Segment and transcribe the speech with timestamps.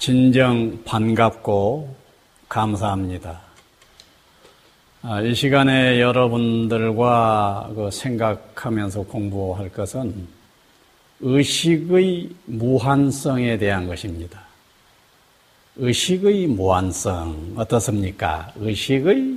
[0.00, 1.94] 진정 반갑고
[2.48, 3.38] 감사합니다.
[5.02, 10.26] 아, 이 시간에 여러분들과 그 생각하면서 공부할 것은
[11.20, 14.40] 의식의 무한성에 대한 것입니다.
[15.76, 18.50] 의식의 무한성 어떻습니까?
[18.56, 19.36] 의식의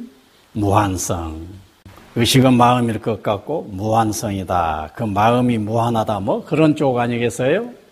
[0.54, 1.46] 무한성.
[2.16, 4.92] 의식은 마음일 것 같고 무한성이다.
[4.96, 6.22] 그 마음이 무한하다.
[6.22, 7.83] 뭐 그런 쪽 아니겠어요?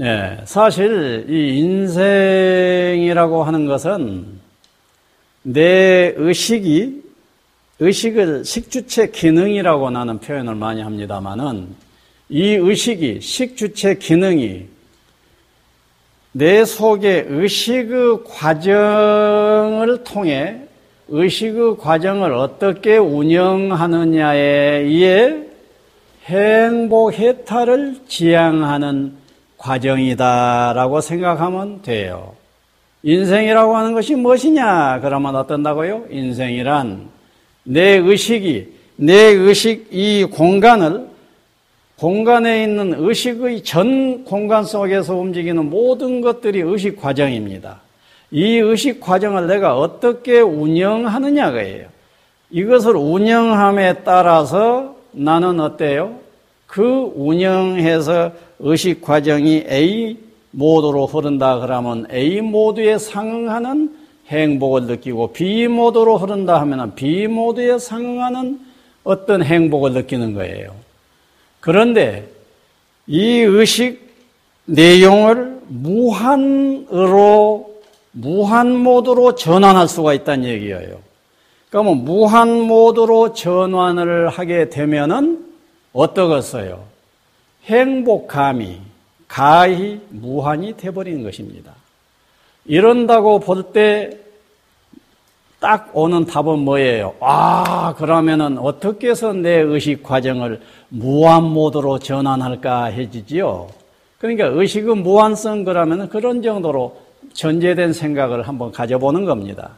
[0.00, 4.40] 예, 사실 이 인생이라고 하는 것은
[5.42, 7.02] 내 의식이
[7.78, 11.74] 의식을 식주체 기능이라고 나는 표현을 많이 합니다만은
[12.30, 14.66] 이 의식이 식주체 기능이
[16.32, 20.62] 내 속의 의식의 과정을 통해
[21.08, 25.36] 의식의 과정을 어떻게 운영하느냐에 의해
[26.24, 29.21] 행복 해탈을 지향하는
[29.62, 32.34] 과정이다라고 생각하면 돼요.
[33.04, 35.00] 인생이라고 하는 것이 무엇이냐?
[35.00, 36.06] 그러면 어떤다고요?
[36.10, 37.08] 인생이란
[37.64, 41.06] 내 의식이, 내 의식 이 공간을
[41.96, 47.80] 공간에 있는 의식의 전 공간 속에서 움직이는 모든 것들이 의식 과정입니다.
[48.32, 51.86] 이 의식 과정을 내가 어떻게 운영하느냐가예요.
[52.50, 56.16] 이것을 운영함에 따라서 나는 어때요?
[56.66, 60.16] 그 운영해서 의식 과정이 A
[60.52, 63.94] 모드로 흐른다 그러면 A 모드에 상응하는
[64.28, 68.60] 행복을 느끼고 B 모드로 흐른다 하면 B 모드에 상응하는
[69.04, 70.74] 어떤 행복을 느끼는 거예요.
[71.60, 72.28] 그런데
[73.08, 74.00] 이 의식
[74.64, 76.92] 내용을 무한으로
[78.12, 81.00] 무한 모드로 전환할 수가 있다는 얘기예요.
[81.70, 85.44] 그러면 무한 모드로 전환을 하게 되면은
[85.92, 86.91] 어떠겠어요?
[87.64, 88.80] 행복감이
[89.28, 91.72] 가히 무한이 되버리는 것입니다.
[92.64, 94.22] 이런다고 볼 때
[95.62, 97.14] 딱 오는 답은 뭐예요?
[97.20, 103.68] 아, 그러면은 어떻게 해서 내 의식 과정을 무한 모드로 전환할까 해지지요?
[104.18, 107.00] 그러니까 의식의 무한성 그러면 그런 정도로
[107.32, 109.70] 전제된 생각을 한번 가져보는 겁니다.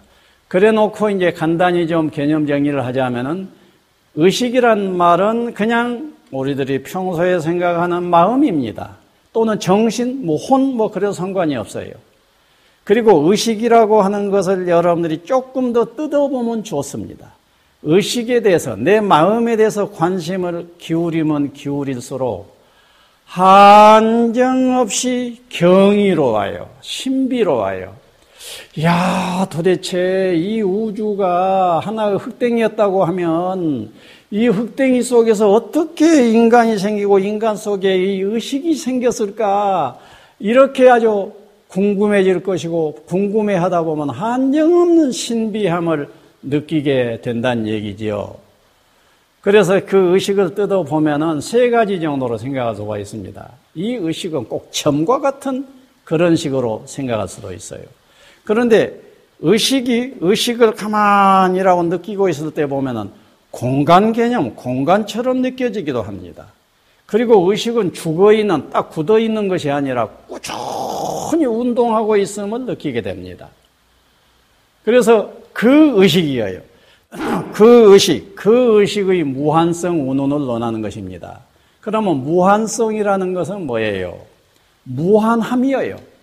[0.49, 3.51] 그래 놓고 이제 간단히 좀 개념 정리를 하자면은
[4.15, 8.97] 의식이란 말은 그냥 우리들이 평소에 생각하는 마음입니다.
[9.33, 11.93] 또는 정신, 뭐 혼, 뭐 그래도 상관이 없어요.
[12.85, 17.33] 그리고 의식이라고 하는 것을 여러분들이 조금 더 뜯어보면 좋습니다.
[17.83, 22.55] 의식에 대해서, 내 마음에 대해서 관심을 기울이면 기울일수록
[23.27, 24.63] 한정없이
[25.49, 26.69] 경이로워요.
[26.81, 28.04] 신비로워요.
[28.83, 33.93] 야, 도대체 이 우주가 하나의 흑댕이였다고 하면
[34.31, 39.99] 이 흑댕이 속에서 어떻게 인간이 생기고 인간 속에 이 의식이 생겼을까?
[40.41, 41.33] 이렇게 아주
[41.69, 46.09] 궁금해질 것이고 궁금해 하다 보면 한정없는 신비함을
[46.43, 48.37] 느끼게 된다는 얘기지요.
[49.41, 53.51] 그래서 그 의식을 뜯어보면은 세 가지 정도로 생각할 수가 있습니다.
[53.75, 55.67] 이 의식은 꼭 점과 같은
[56.03, 57.83] 그런 식으로 생각할 수도 있어요.
[58.45, 59.01] 그런데
[59.41, 63.11] 의식이, 의식을 가만히라고 느끼고 있을 때 보면은
[63.51, 66.47] 공간 개념, 공간처럼 느껴지기도 합니다.
[67.07, 73.49] 그리고 의식은 죽어 있는, 딱 굳어 있는 것이 아니라 꾸준히 운동하고 있음을 느끼게 됩니다.
[74.85, 76.61] 그래서 그 의식이에요.
[77.53, 81.41] 그 의식, 그 의식의 무한성 운운을 논하는 것입니다.
[81.81, 84.19] 그러면 무한성이라는 것은 뭐예요?
[84.85, 86.14] 무한함이에요.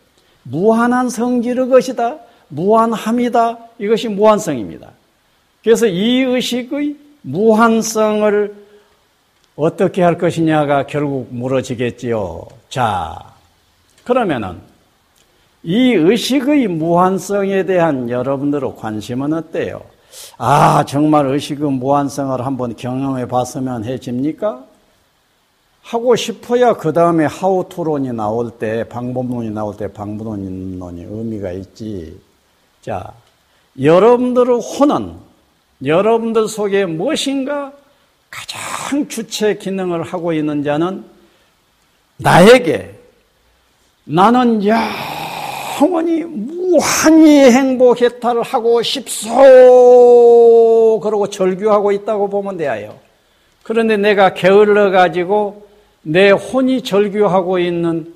[0.44, 2.18] 무한한 성질의 것이다.
[2.50, 3.58] 무한함이다.
[3.80, 4.90] 이것이 무한성입니다.
[5.64, 8.56] 그래서 이 의식의 무한성을
[9.56, 12.48] 어떻게 할 것이냐가 결국 물어지겠지요.
[12.70, 13.18] 자,
[14.04, 14.58] 그러면은
[15.64, 19.82] 이 의식의 무한성에 대한 여러분들의 관심은 어때요?
[20.38, 24.66] 아, 정말 의식의 무한성을 한번 경험해 봤으면 해집니까?
[25.92, 32.18] 하고 싶어야 그 다음에 하우 토론이 나올 때, 방법론이 나올 때 방법론이 의미가 있지.
[32.82, 33.12] 자,
[33.78, 35.16] 여러분들의 혼은
[35.86, 37.74] 여러분들 속에 무엇인가
[38.30, 41.04] 가장 주체 기능을 하고 있는 자는
[42.16, 42.98] 나에게
[44.06, 49.30] 나는 영원히 무한히 행복 해탈을 하고 싶소
[51.04, 52.98] 그러고 절규하고 있다고 보면 돼요.
[53.64, 55.70] 그런데 내가 게을러 가지고
[56.04, 58.14] 내 혼이 절규하고 있는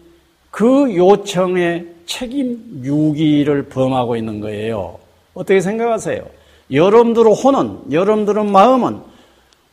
[0.52, 5.00] 그 요청에 책임 유기를 범하고 있는 거예요.
[5.34, 6.26] 어떻게 생각하세요?
[6.72, 9.00] 여러분들의 혼은, 여러분들의 마음은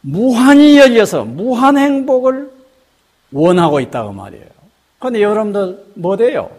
[0.01, 2.51] 무한히 열려서 무한 행복을
[3.33, 4.45] 원하고 있다고 말이에요.
[4.99, 6.51] 근데 여러분들 뭐 돼요?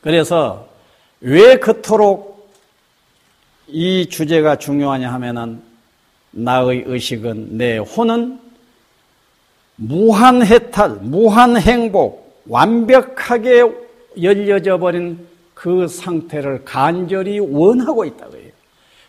[0.00, 0.66] 그래서
[1.20, 2.50] 왜 그토록
[3.68, 5.62] 이 주제가 중요하냐 하면은
[6.30, 8.41] 나의 의식은 내 혼은
[9.84, 13.64] 무한 해탈, 무한 행복, 완벽하게
[14.20, 18.42] 열려져 버린 그 상태를 간절히 원하고 있다고요.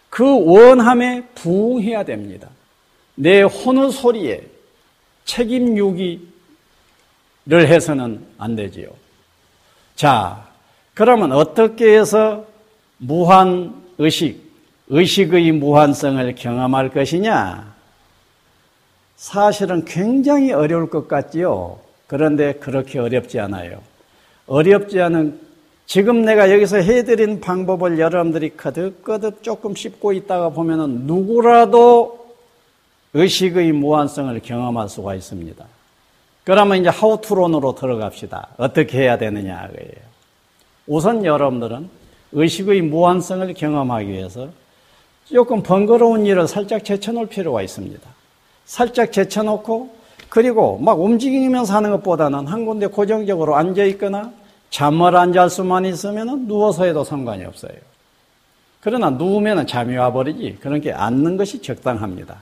[0.09, 2.49] 그 원함에 부응해야 됩니다.
[3.15, 4.43] 내 혼의 소리에
[5.25, 6.27] 책임 유기를
[7.51, 8.87] 해서는 안 되지요.
[9.95, 10.43] 자,
[10.95, 12.45] 그러면 어떻게 해서
[12.97, 14.41] 무한 의식,
[14.89, 17.72] 의식의 무한성을 경험할 것이냐?
[19.23, 21.79] 사실은 굉장히 어려울 것 같지요.
[22.07, 23.79] 그런데 그렇게 어렵지 않아요.
[24.47, 25.39] 어렵지 않은
[25.85, 32.35] 지금 내가 여기서 해드린 방법을 여러분들이 거듭거듭 조금 씹고 있다가 보면은 누구라도
[33.13, 35.65] 의식의 무한성을 경험할 수가 있습니다.
[36.43, 38.49] 그러면 이제 하우투론으로 들어갑시다.
[38.57, 40.03] 어떻게 해야 되느냐, 그예요.
[40.85, 41.89] 우선 여러분들은
[42.33, 44.49] 의식의 무한성을 경험하기 위해서
[45.23, 48.22] 조금 번거로운 일을 살짝 제쳐놓을 필요가 있습니다.
[48.65, 49.95] 살짝 제쳐놓고
[50.29, 54.31] 그리고 막 움직이면서 하는 것보다는 한 군데 고정적으로 앉아 있거나
[54.69, 57.73] 잠을 안 잘 수만 있으면 누워서 해도 상관이 없어요.
[58.81, 60.57] 그러나 누우면 잠이 와버리지.
[60.81, 62.41] 게 앉는 것이 적당합니다.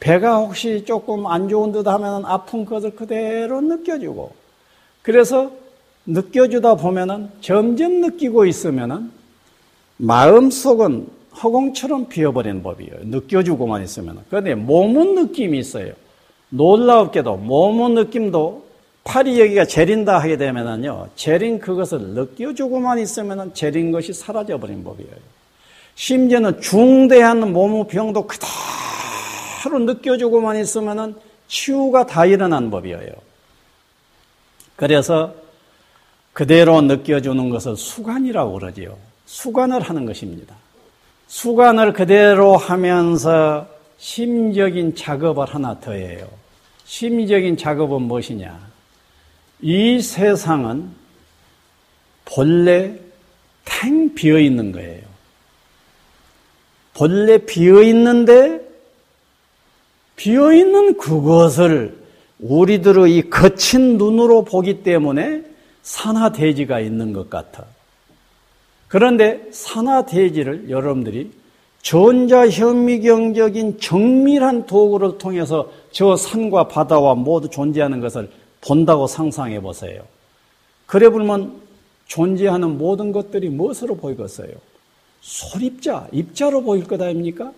[0.00, 4.32] 배가 혹시 조금 안 좋은 듯 하면 아픈 것을 그대로 느껴주고
[5.02, 5.52] 그래서
[6.06, 9.10] 느껴주다 보면은 점점 느끼고 있으면은
[9.98, 11.06] 마음속은
[11.42, 12.92] 허공처럼 비어버리는 법이에요.
[13.04, 14.18] 느껴주고만 있으면.
[14.28, 15.92] 그런데 몸은 느낌이 있어요.
[16.50, 18.64] 놀라웠게도 몸의 느낌도
[19.04, 25.10] 팔이 여기가 재린다 하게 되면은요, 재린 그것을 느껴주고만 있으면은 재린 것이 사라져버린 법이에요.
[25.94, 31.14] 심지어는 중대한 몸의 병도 그대로 느껴주고만 있으면은
[31.48, 33.12] 치유가 다 일어난 법이에요.
[34.76, 35.34] 그래서
[36.32, 38.96] 그대로 느껴주는 것을 수관이라고 그러지요.
[39.26, 40.54] 수관을 하는 것입니다.
[41.26, 43.66] 수관을 그대로 하면서
[43.98, 46.26] 심적인 작업을 하나 더 해요.
[46.84, 48.71] 심적인 작업은 무엇이냐?
[49.62, 50.90] 이 세상은
[52.24, 52.98] 본래
[53.64, 55.02] 탱 비어 있는 거예요.
[56.94, 58.60] 본래 비어 있는데
[60.16, 61.96] 비어 있는 그것을
[62.40, 65.44] 우리들의 이 거친 눈으로 보기 때문에
[65.82, 67.64] 산화대지가 있는 것 같아.
[68.88, 71.30] 그런데 산화대지를 여러분들이
[71.82, 78.30] 전자현미경적인 정밀한 도구를 통해서 저 산과 바다와 모두 존재하는 것을
[78.62, 80.02] 본다고 상상해 보세요.
[80.86, 81.60] 그래 보면
[82.06, 84.50] 존재하는 모든 것들이 무엇으로 보이겠어요?
[85.20, 87.52] 소립자, 입자로 보일 것 아닙니까?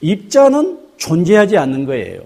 [0.00, 2.22] 입자는 존재하지 않는 거예요.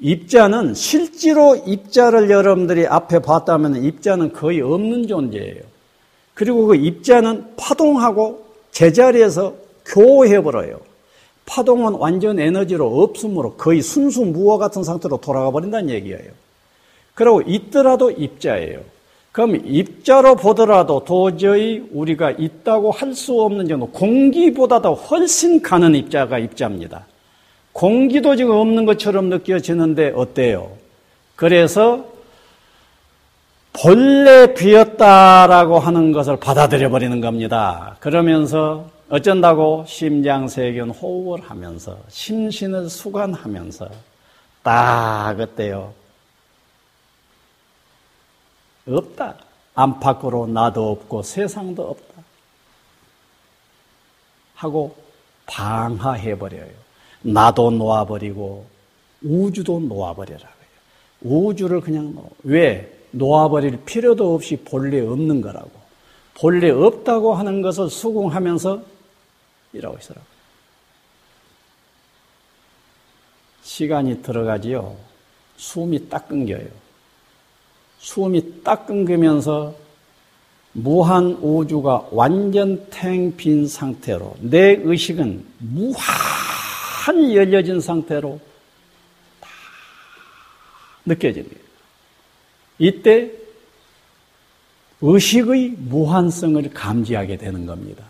[0.00, 5.62] 입자는 실제로 입자를 여러분들이 앞에 봤다면 입자는 거의 없는 존재예요.
[6.34, 9.54] 그리고 그 입자는 파동하고 제자리에서
[9.84, 10.80] 교해버려요.
[11.44, 16.30] 파동은 완전 에너지로 없으므로 거의 순수 무와 같은 상태로 돌아가 버린다는 얘기예요.
[17.20, 18.80] 그리고 있더라도 입자예요.
[19.30, 27.04] 그럼 입자로 보더라도 도저히 우리가 있다고 할 수 없는 정도, 공기보다도 훨씬 가는 입자가 입자입니다.
[27.74, 30.70] 공기도 지금 없는 것처럼 느껴지는데 어때요?
[31.36, 32.06] 그래서
[33.74, 37.96] 본래 비었다라고 하는 것을 받아들여 버리는 겁니다.
[38.00, 43.90] 그러면서 어쩐다고 심장세균 호흡을 하면서 심신을 수관하면서
[44.62, 45.99] 딱 어때요?
[48.86, 49.36] 없다.
[49.74, 52.22] 안팎으로 나도 없고 세상도 없다.
[54.54, 54.96] 하고
[55.46, 56.70] 방하해버려요.
[57.22, 58.66] 나도 놓아버리고
[59.22, 60.50] 우주도 놓아버려라고요.
[61.22, 62.30] 우주를 그냥 놓.
[62.44, 62.96] 왜?
[63.12, 65.70] 놓아버릴 필요도 없이 본래 없는 거라고.
[66.34, 68.82] 본래 없다고 하는 것을 수긍하면서
[69.72, 70.20] 이라고 있어라.
[73.62, 74.96] 시간이 들어가지요.
[75.56, 76.68] 숨이 딱 끊겨요.
[78.00, 79.74] 숨이 딱 끊기면서
[80.72, 88.40] 무한 우주가 완전 탱빈 상태로 내 의식은 무한 열려진 상태로
[89.40, 89.48] 다
[91.04, 91.56] 느껴집니다.
[92.78, 93.30] 이때
[95.02, 98.04] 의식의 무한성을 감지하게 되는 겁니다.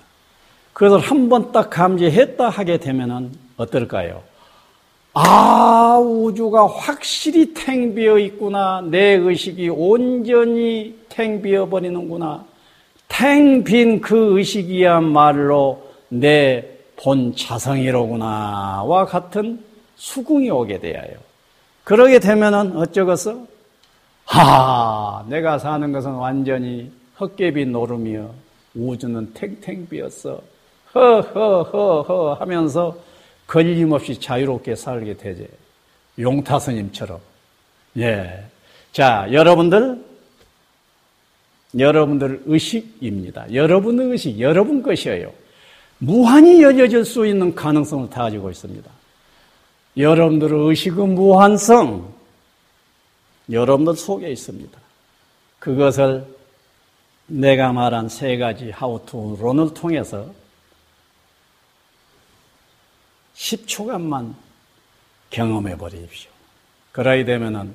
[0.73, 4.23] 그것을 한 번 딱 감지했다 하게 되면은 어떨까요?
[5.13, 8.81] 아, 우주가 확실히 탱비어 있구나.
[8.83, 12.45] 내 의식이 온전히 탱비어 버리는구나.
[13.09, 19.65] 탱빈 그 의식이야말로 내 본 자성이로구나와 같은
[19.97, 21.15] 수긍이 오게 되어요.
[21.83, 23.39] 그러게 되면은 어쩌겠어?
[24.27, 28.31] 하, 내가 사는 것은 완전히 헛개비 노름이여.
[28.77, 30.41] 우주는 탱탱 비었어.
[30.95, 32.95] 허허허허 하면서
[33.51, 35.49] 걸림없이 자유롭게 살게 되지.
[36.21, 37.19] 용타 스님처럼.
[37.99, 38.45] 예.
[38.93, 40.01] 자, 여러분들,
[41.77, 43.53] 여러분들 의식입니다.
[43.53, 45.33] 여러분의 의식, 여러분 것이에요.
[45.99, 48.89] 무한히 열려질 수 있는 가능성을 다 가지고 있습니다.
[49.97, 52.15] 여러분들의 의식의 무한성,
[53.51, 54.79] 여러분들 속에 있습니다.
[55.59, 56.25] 그것을
[57.27, 60.40] 내가 말한 세 가지 하우투론을 통해서
[63.37, 64.35] 10초간만
[65.31, 66.31] 경험해 버리십시오.
[66.93, 67.75] 그러야 되면은,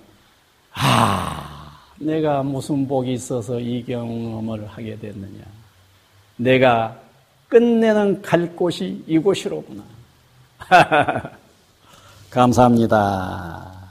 [0.73, 5.43] 아, 내가 무슨 복이 있어서 이 경험을 하게 됐느냐.
[6.37, 6.99] 내가
[7.47, 9.83] 끝내는 갈 곳이 이곳이로구나.
[12.29, 13.84] 감사합니다.